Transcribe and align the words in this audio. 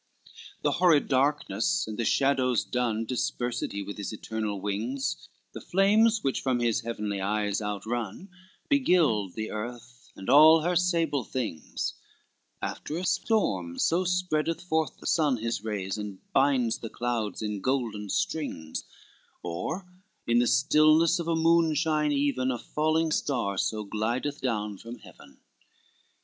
LXII 0.01 0.59
The 0.63 0.71
horrid 0.79 1.07
darkness, 1.09 1.85
and 1.87 1.95
the 1.95 2.05
shadows 2.05 2.63
dun 2.63 3.05
Dispersed 3.05 3.71
he 3.71 3.83
with 3.83 3.99
his 3.99 4.11
eternal 4.11 4.59
wings, 4.59 5.29
The 5.53 5.61
flames 5.61 6.23
which 6.23 6.41
from 6.41 6.59
his 6.59 6.81
heavenly 6.81 7.21
eyes 7.21 7.61
outrun 7.61 8.29
Beguiled 8.67 9.33
the 9.35 9.51
earth 9.51 10.09
and 10.15 10.27
all 10.27 10.61
her 10.61 10.75
sable 10.75 11.23
things; 11.23 11.93
After 12.63 12.97
a 12.97 13.05
storm 13.05 13.77
so 13.77 14.03
spreadeth 14.03 14.61
forth 14.63 14.97
the 14.97 15.05
sun 15.05 15.37
His 15.37 15.63
rays 15.63 15.99
and 15.99 16.17
binds 16.33 16.79
the 16.79 16.89
clouds 16.89 17.43
in 17.43 17.61
golden 17.61 18.09
strings, 18.09 18.85
Or 19.43 19.85
in 20.25 20.39
the 20.39 20.47
stillness 20.47 21.19
of 21.19 21.27
a 21.27 21.35
moonshine 21.35 22.11
even 22.11 22.49
A 22.49 22.57
falling 22.57 23.11
star 23.11 23.55
so 23.55 23.83
glideth 23.83 24.41
down 24.41 24.79
from 24.79 24.97
Heaven. 24.97 25.41